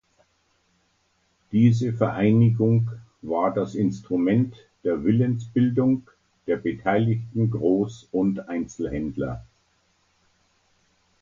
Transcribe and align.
Diese 1.51 1.93
Vereinigung 1.93 2.89
war 3.21 3.53
das 3.53 3.75
Instrument 3.75 4.55
der 4.83 5.03
Willensbildung 5.03 6.09
der 6.47 6.55
beteiligten 6.57 7.51
Groß- 7.51 8.07
und 8.11 8.49
Einzelhändler. 8.49 9.45